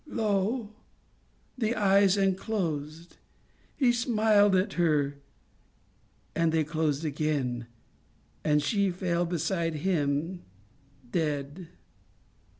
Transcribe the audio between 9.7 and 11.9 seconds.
him dead